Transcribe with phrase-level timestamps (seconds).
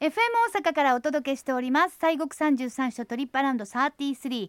[0.00, 0.12] FM
[0.54, 1.98] 大阪からお届けしております。
[2.00, 4.48] 西国三十三所トリップアラウンド33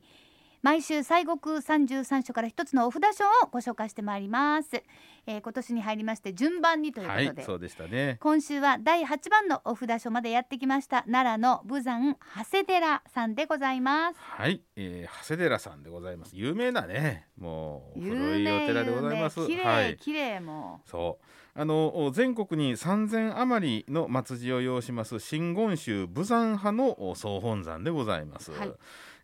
[0.61, 4.83] 毎週西国三十三所から一つのお札書をご紹介してまいります、
[5.25, 8.17] えー、今年に入りまして順番にということで、はい、そうでしたね。
[8.21, 16.31] 今週は第8番のお札書までやってきました奈良の武山長谷寺さんでございますはい、えー、長谷寺さんでございます。
[16.35, 19.47] 有名なね、もう有古いお寺でございます。
[19.47, 19.97] 綺麗、はい。
[19.97, 21.25] 綺麗もそう。
[21.59, 28.51] あのお全国に3000余りの末寺を要します真言宗武山派のお総本山でございます。
[28.51, 28.71] はい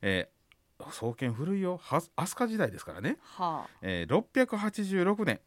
[0.01, 0.36] えー
[0.91, 3.17] 創建古いよ、は飛鳥時代ですからね。
[3.21, 3.69] はあ。
[3.81, 5.39] えー、686年、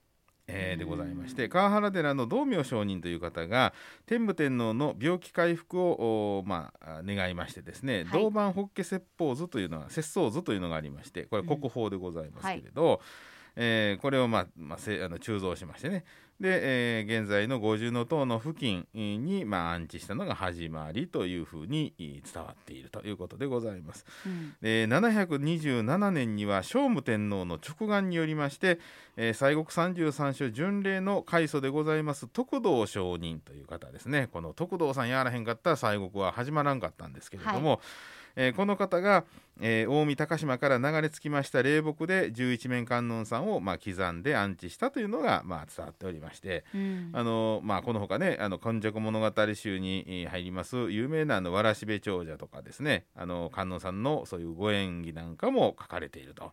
[0.47, 3.73] えーでございまして川原寺の道明上人という方が
[4.07, 8.23] 天武天皇の病気回復を、おまあ、願いましてですね、はい。
[8.23, 13.01] 銅板法華説法図というのは説法図というのがありましてこれは国宝でございますけれど、
[13.57, 16.05] えーこれを、まあまあ、せあの鋳造しましてね。
[16.41, 24.07] で、えー現在の五重塔の付近に、まあ、安置したのが始まりというふうにえー伝わっているということでございます。
[24.27, 24.55] うん。
[24.63, 28.79] で727年には聖武天皇の直眼によりまして、
[29.17, 34.29] えー西国三十三所巡礼の開祖でございます徳道上人という方ですね。
[34.33, 37.81] この徳道さんやらへんかったら西国は始まらんかったんですけれども、
[38.37, 39.25] えーこの方が、
[39.61, 56.53] えー近江高島から流れ着きました霊木で十一面観音さんを、まあ、刻んで安置したというのが、まあ、伝わっておりまして、うんあのまあ、このほかね「あの今昔物語集」にえー入ります有名なあのわらしべ長者とかですねあの観音さんのそういうご縁起なんかも書かれていると。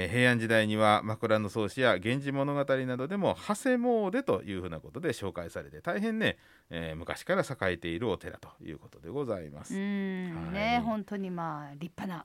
[0.00, 6.38] えー平安時代には枕草子や源氏物語などでも長谷詣というふうなことで紹介されて大変ね、
[6.70, 9.74] えー昔から栄えているお寺ということでございます。
[9.74, 10.52] うんはい。
[10.52, 12.24] ね本当にまあ立派な、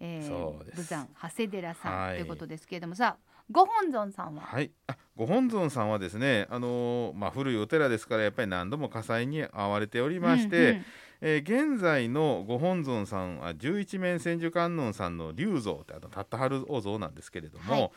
[0.00, 2.16] えー、武山長谷寺さん、はい。
[2.16, 3.18] ということですけれどもさ
[3.50, 10.84] ご本尊さんは、はい、あご本尊さんはですね、あのーまあ、古いお寺ですからやっぱり何度も火災に遭われておりまして、うんうん
[11.22, 17.90] えー現在のご本尊さんは十一面千手観音さんの龍像ってあのたったはるお像なんですけれども、はい。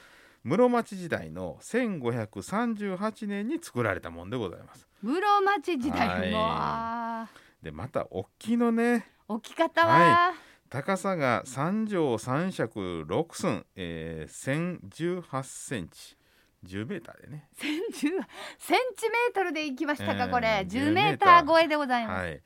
[0.44, 4.88] 室町時代の1538年に作られたもんでございます。
[5.02, 6.32] 室町時代はい。
[6.32, 7.28] も、あ
[7.62, 10.34] でまた大きいのねー置き方は、
[10.70, 16.18] 高さが三畳三尺六寸、えー、1018センチ。
[16.66, 17.48] 10メーターでね。
[17.58, 18.10] 千十
[18.58, 20.48] センチメートルで行きましたか、えーこれ。
[20.68, 21.48] 10 10メーター。
[21.48, 22.42] 超えでございます、はい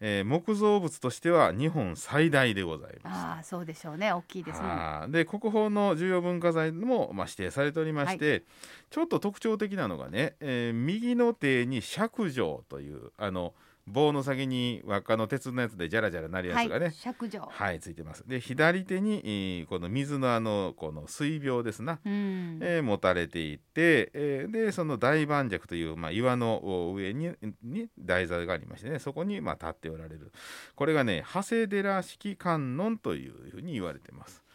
[0.00, 3.18] えー木造物としては日本最大でございます。
[3.18, 4.12] ああそうでしょうね。
[4.12, 8.44] 大きいですもんあーで国宝の重要文化財も、まあ、指定されておりまして、
[8.90, 13.54] ちょっと特徴的なのがね、えー右の手に釈状というあの
[13.86, 16.94] 棒の先に輪っかの鉄のやつでジャラジャラなるやつがね、はい
[17.50, 18.26] はい、ついてます。
[18.26, 27.30] で左手に、えーこの水のあのこの水病ですな、うんえー持たれていて、えーでその大盤石という、まあ、岩のお上に
[27.62, 30.32] に台座がありましてねそこに、まあ、立っておられる
[30.74, 34.45] これがね長谷寺式観音というふうに言われてます。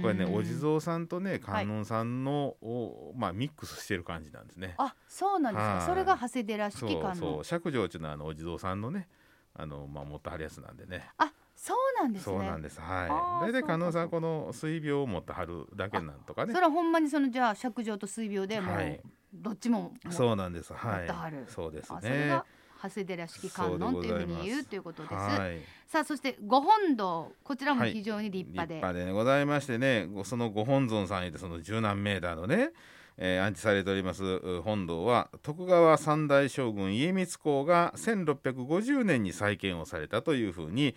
[0.00, 4.74] これねうんお地蔵さんとね観音さんの、おまあ、ミックスしてる感じなんですね。
[4.78, 9.08] あそうなんですか、はいそれが長谷寺式観音そう釈上っていうのはあのお地蔵さんのね
[9.54, 11.10] あの、まあ、持ってはるやつなんでね。
[11.18, 12.80] あそうなんですねそうなんです。
[12.80, 13.06] は
[13.42, 13.50] い。
[13.50, 16.60] 大体観音さんこの水病を持ってはるだけなんとかねそ。
[16.60, 19.00] れはほんまにそのじゃあ釈状と水病でもう、はい
[19.32, 20.72] どっちももうそうなんです。
[20.72, 21.50] 持はい。
[21.50, 22.44] そうですねが。
[22.88, 25.14] 長谷寺式観音というふうに言うということです。
[25.14, 25.58] はい。
[25.86, 32.70] さあそしてご本堂こちらもはい非常に立派で、立派でねございましてねごそのご本尊さんへてその十何メーターのね、
[33.16, 40.94] えー安置されておりますう本堂は徳川三代将軍家光公が1650年に再建をされたというふうに、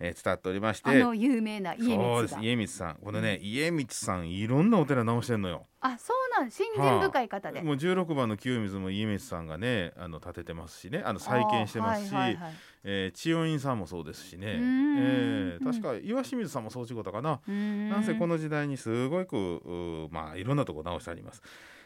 [0.00, 0.90] えー伝わっておりまして。
[0.90, 2.36] あの有名な家光がです。
[2.40, 2.96] 家光さん。
[2.96, 5.66] このね、家光さんいろんなお寺直してんのよ。
[5.82, 11.02] あそうなん信心深い方で、もう16番の清水も家光さんがねあの建ててますしね。
[11.04, 12.54] あの再建してますし、はいはいはい。
[12.84, 21.42] えー千代院さんもそうですしね、えー確か岩清水さんもそういうことかな、なんせこの時代にすごくうまあいろんなとこ直してあります。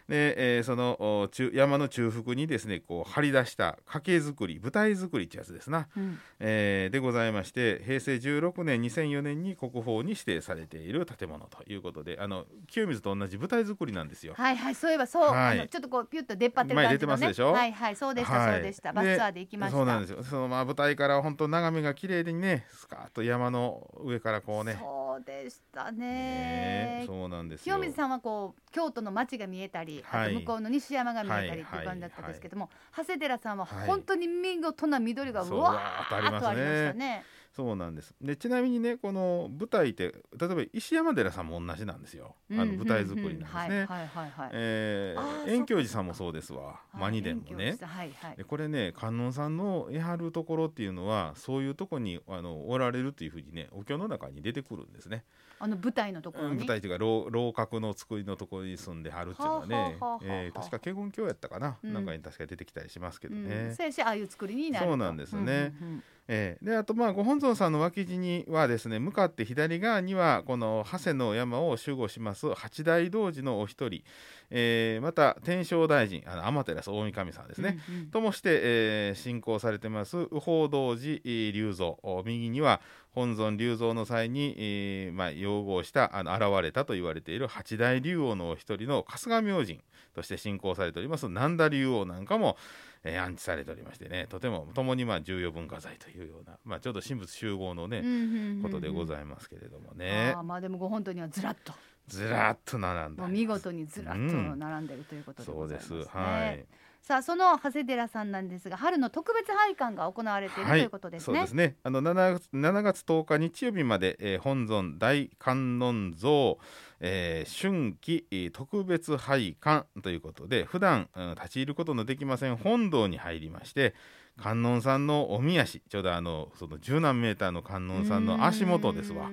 [0.09, 6.19] で、えーそのお中山の中腹にですねこう張り出した掛け作り舞台作りってやつですな、うん。
[6.41, 14.35] えーでございまして平成16年2004年に国宝に指定されている建物ということであの清水と同じ舞台作りなんですよ。
[14.37, 15.59] はいはいそういえばそう、はい。
[15.59, 16.95] あのちょっとこうピュッと出っ張ってる前感じのね。
[16.95, 17.53] 出てますでしょ？
[17.53, 18.55] はいはいそうでした、はい。
[18.55, 18.93] そうでした。
[18.93, 19.77] バスツアーで行きました。
[19.77, 20.23] そうなんですよ。
[20.23, 24.77] そのまあ舞台から本当眺めが綺麗でねスカーッと山の上からこうね。
[24.81, 26.05] そうでしたね。
[26.05, 27.77] ねそうなんですよ。
[27.77, 35.81] 清水さんはこう京都の街が見えたり、はいあと向こうの西山が見えたりっていう感じだったんですけども、長谷寺さんは本当に見事な緑がうわ
[36.11, 37.25] ありますねーっとありましたね。
[37.55, 38.15] そうなんです。
[38.21, 43.55] でちなみにねこの舞台って例えば石山寺さんも同じなんですよ、あの舞台作りなんですね。
[43.55, 44.51] はいはいはいはい。
[44.53, 46.81] えあーー、円教寺さんもそうですわ。
[46.93, 47.77] マニ殿もね。
[47.81, 48.37] はいはい。
[48.37, 55.25] でこれね観音さんの得はるところっていうのはそういうとこにあのおられるっていうふうにねお経の中に出てくるんですね。
[55.61, 56.51] あの舞台のところに？
[56.53, 61.95] うん舞台というか楼楼閣の作りのところに住んではるっていうのはねはえー確か華厳教やったかな、うん。
[61.95, 63.69] なんかに確か出てきたりしますけどうね。
[63.69, 64.91] ん、そうああいう作りになると。
[64.91, 65.75] そうなんですね。
[65.81, 74.03] うんうんうんえーであとまあご本尊さんの脇地にはですね向かって左側にはこの長谷の山を守護します八大童子のお一人、
[74.51, 78.07] えーまた天正大臣あの天照大神さんですね、うんうん。
[78.07, 82.81] ともして、えー信仰されてます右方童子えー龍蔵お右には
[83.13, 89.81] 本尊龍蔵の際に、えーまあ、擁護したあの現れたと言われている八大竜王のお一人の春日明神
[90.15, 92.57] として信仰されております南田竜王なんかも、
[93.05, 98.63] えー安置されておりましてねとても共にまあ重要文化財というような、まあ、ちょうど神仏集合のね、うんうんうんうん。
[98.63, 100.33] ことでございますけれどもね。
[100.35, 101.73] あーまあでもご本当にはずらっと。
[102.09, 106.17] ずらっと並んだもう見事にずらっと並んでるということでそうでございます。
[106.17, 106.67] はい
[107.05, 111.39] さあその長谷寺さんなんですが春の特別拝観が行われているということですね。
[111.39, 111.77] そうですね。
[111.83, 116.59] あの7月 ,7 月10日日曜日まで、えー本尊大観音像、
[117.01, 123.95] えー春季えー特別拝観ということで普段、うん立ち入ることのできません本堂に入りまして
[124.43, 129.31] 観音さんのおみ足ちょうどあのその十何メーターの観音さんの足元ですわ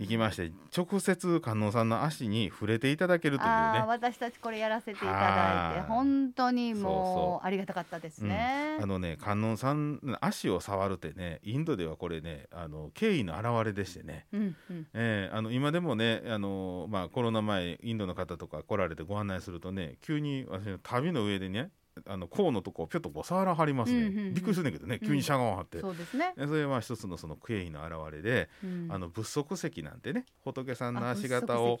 [0.00, 3.84] 行きまして直接観音さんの足に触れていただけるというね。
[3.86, 8.78] 私たちこれやらせていただいてはい本当にもうありがたかったですね。
[8.80, 14.26] あのね観音さんの足を触るってねインドではこれねあの敬意の表れでしてね。
[14.32, 14.86] うんうん。
[14.94, 21.70] えーあの今でもねあの、まあ、コロナ前インドの方とか来られてご案内するとね急に私の旅の上でね
[22.06, 26.32] あの甲のとこをぴょっとこう触らはりますね、うんうんうんびっくりするんだけどねうん急にしゃがまはって、そうですね。
[26.38, 31.78] えそれは一つのその敬意の表れで、うんあの仏足石なんてね仏さんのあ足型を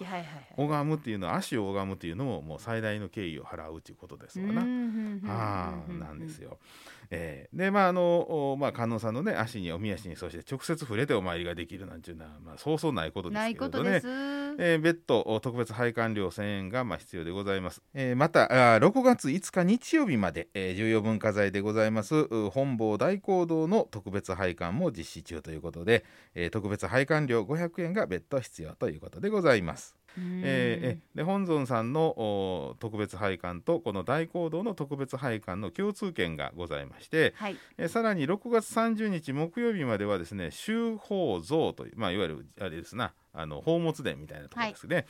[0.56, 4.62] 拝むっていうのは足を拝むっていうのももう最大の敬意を払うということですわな。
[4.62, 6.58] うんうんうんうんああなんですよ。
[7.10, 14.06] えーでまああのおまあ観音さんのね足におみ足にそして直接触れてお参りができるなんていうのはまあそうそうないことですけれどねことです。。
[14.58, 17.82] えー別途お特別拝観料1000円がまあ必要でございます。
[17.94, 26.04] えーまたあー6月5日日曜日まで、えー重要文化財でございますう本坊大講堂の特別拝観も実施中ということで、
[26.34, 29.96] えー特別拝観料500円が別途必要ということでございます。
[30.16, 37.56] えーえーで本尊さんのお特別拝観とこの大講堂の特別拝観の共通点がございまして、はい。
[37.78, 45.06] えーさらに6月30日木曜日まではですね修法像という、まあ、いわゆるあれですなあの宝物殿みたいなところですね、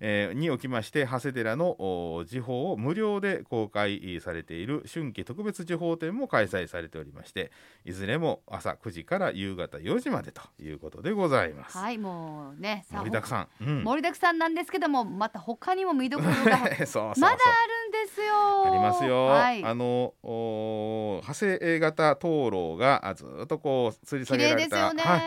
[0.00, 7.50] えーにおきまして長谷寺のお時報を無料で公開されている春季特別時報展も開催されておりまして
[7.84, 11.76] いずれも朝9時から夕方4時までということでございます。
[11.76, 18.66] はいもうね盛りだくさん、うん、盛りだくさんなんですけどもまた他にも見どころが まだあるんですよ。
[18.66, 19.26] ありますよ。
[19.26, 19.64] はい。
[19.64, 25.02] あのお派生型灯籠があずっとこう吊り下綺げられた、麗ですよね。
[25.02, 25.20] はい、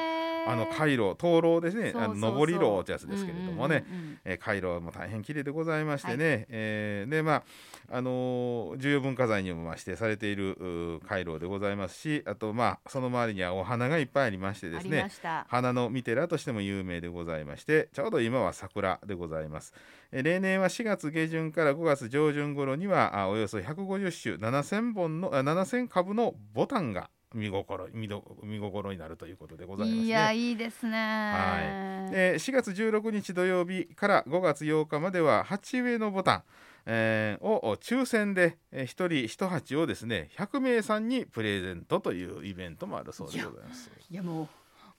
[0.47, 1.93] あの回路灯籠ですね。
[1.95, 3.85] あの上り炉ってやつですけれどもね。
[3.89, 7.43] うんうんえー回路も大変綺麗でございましてね、えーでま
[7.89, 15.09] ああのー重要文化財にもまあ指定されている回廊でございますしあとまあその周りにはお花がいっぱいありましてですね。
[15.47, 19.73] 花の御寺としても有名でございましてちょうど今は桜でございます、
[20.11, 30.97] えー例年は4月下旬から5月上旬頃にはあおよそ150種7000本のあ7000株のボタンが見心見ど見心になるということでございますねいやいいですね。
[30.97, 36.43] はで4月16日土曜日から5月8日までは鉢植えのボタン、
[36.85, 39.07] えーを抽選で、えー、1人
[39.45, 43.89] 1鉢をですね100名さんにプレゼントというイベントもあるそうでございます。
[44.09, 44.47] いやもう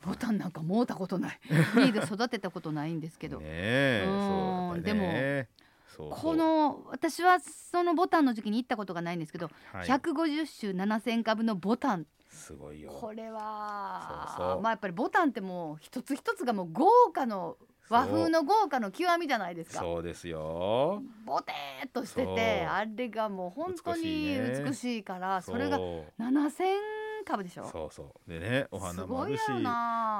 [0.06, 1.40] ボタンなんかもうたことない。
[1.48, 3.40] リード育てたことないんですけど。
[3.40, 5.64] ねそうだねそう
[5.94, 12.90] そうこの私はそのボタンの時期に行ったことがないんですけど、はい150種7000株のボタンすごいよ。
[12.90, 14.60] これはそうそう。
[14.60, 17.56] まあやっぱりボタンってもう一つ一つがもう豪華の
[17.88, 19.80] 和風の豪華の極みじゃないですか。
[19.80, 20.02] そう。
[20.02, 21.02] ですよ。
[21.24, 26.22] ボテーっとしててあれがもう本当に美しいからそれがそう。
[26.22, 26.64] 7000
[27.26, 27.64] 株でしょ？
[27.64, 28.30] そうそう。
[28.30, 29.42] でねお花もあるし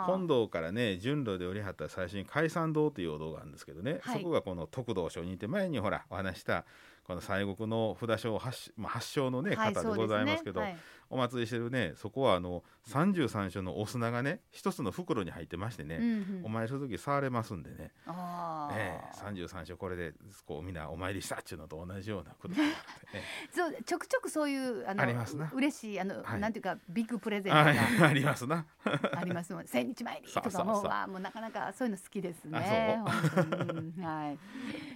[0.06, 4.18] 本堂からね順路で降りはったら最初に海山堂というお堂があるんですけどね、はい。
[4.18, 6.64] そこがこの徳道所にいて前にほらお話した
[7.06, 10.82] この西国の札所発,、まあ、発祥の、ね、はい方でございますけど、そうですね。
[11.10, 16.42] お祭りしてるねそこはあの33所のお砂がね一つの袋に入ってましてね、はいうんうん。
[16.44, 18.74] お参りする時触れますんでね、あー。
[18.76, 20.12] ええ、33所これで
[20.46, 25.50] こうみんなお参りしたっていうのと同じようなことがあってね そうちょくちょくそういうあのありますな。
[25.52, 26.40] 嬉しいあの、はい。
[26.40, 27.76] なんていうかビッグプレゼントがはい。
[28.10, 28.66] ありますな。
[29.14, 29.66] ありますもん。
[29.66, 30.82] 千日参りとかそうも
[31.18, 33.00] うなかなかそういうの好きですあね。
[33.00, 34.00] う。
[34.00, 34.38] んはい。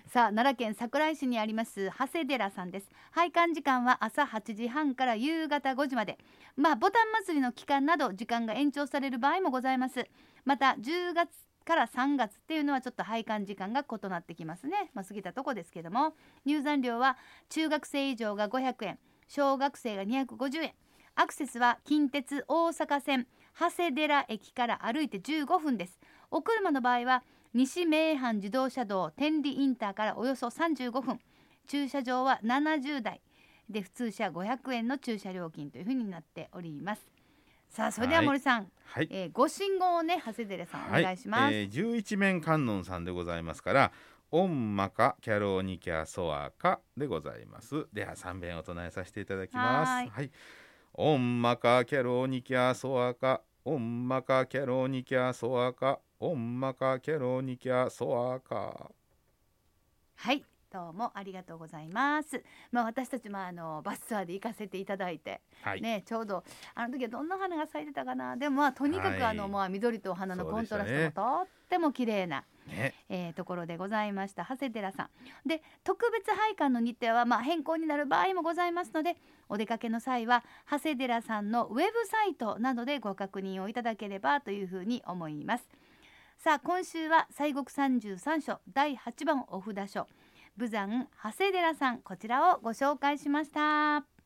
[0.08, 2.88] さあ奈良県桜井市にあります長谷寺さんです。
[3.10, 6.16] 拝観時間は朝8時半から夕方5時まで。
[6.56, 10.06] まあボタン祭りの期間など時間が延長される場合もございます。
[10.46, 11.28] また10月
[11.66, 14.90] から3月っていうのはちょっと拝観時間が異なってきますね。
[14.94, 16.14] まあ過ぎたとこですけども
[16.46, 17.18] 入山料は
[17.50, 20.72] 中学生以上が500円、小学生が250円。
[21.16, 23.26] アクセスは近鉄大阪線
[23.58, 25.98] 長谷寺駅から歩いて15分です
[26.30, 27.24] お車の場合は
[27.58, 31.18] 西名阪自動車道天理インターからおよそ35分
[31.66, 33.20] 駐車場は70台
[33.68, 37.04] で普通車500円の駐車料金というふうになっております
[37.68, 39.08] さあそれでははい森さん、はい。
[39.10, 43.92] えーご信号をね長谷寺さんお願いします、えー、11面観音さんでございますから。
[44.30, 47.86] オンマカキャロニキャソアカでございます。
[47.94, 49.88] では三遍お唱えさせていただきます。
[49.88, 50.30] はーいはい。
[50.92, 53.40] オンマカキャロニキャソアカ。
[53.70, 55.98] オンマカキャロニキャソアカ。
[56.20, 58.90] オンマカキャロニキャソアカ。
[60.16, 65.82] はいどうもありがとうございますまあ私たちもあのバスツアーで行かせていただいてはい。
[65.82, 66.44] ね、ちょうど
[66.74, 72.94] あの時はどんな花が咲いてたかなでもまあとにかくはいあの、まあ緑とお花のコントラストがとっても綺麗な、ね。
[73.08, 74.44] えーところでございました。
[74.44, 75.04] 長谷寺さ
[75.44, 75.48] ん。
[75.48, 79.16] で特別拝観の日程はまあ変更になる場合もございますので
[79.48, 85.68] お出かけの際は長谷寺さんのウェブサイトなどでご確認をいただければというふうに思います。
[86.38, 90.06] さあ今週は西国三十三所第8番お札所。
[90.56, 94.17] 武山長谷寺さんこちらをご紹介しました。